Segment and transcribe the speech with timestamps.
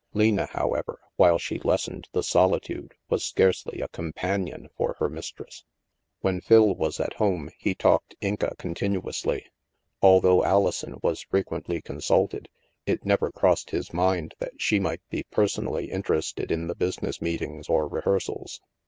[0.15, 5.63] Lena, however, while she lessened the solitude, was scarcely a companion for her mistress.
[6.21, 9.43] When Phil was at home, he talked Inca cc«i tinuously.
[10.01, 12.47] Although Alison was frequently con sulted,
[12.87, 17.69] it never crossed his mind that she might be personally interested in the business meetings
[17.69, 18.59] or rehearsals.